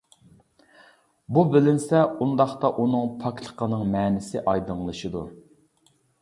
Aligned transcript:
بۇ 1.35 1.43
بىلىنسە، 1.55 2.01
ئۇنداقتا 2.15 2.71
ئۇنىڭ 2.85 3.05
پاكلىقىنىڭ 3.25 3.85
مەنىسى 3.97 4.43
ئايدىڭلىشىدۇ. 4.53 5.23